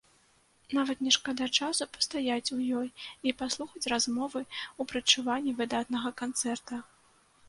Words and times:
Нават 0.75 1.01
не 1.07 1.11
шкада 1.15 1.45
часу 1.57 1.83
пастаяць 1.97 2.53
у 2.55 2.57
ёй 2.79 2.87
і 3.31 3.33
паслухаць 3.41 3.81
размовы 3.93 4.41
ў 4.45 4.81
прадчуванні 4.95 5.53
выдатнага 5.61 6.09
канцэрта. 6.23 6.81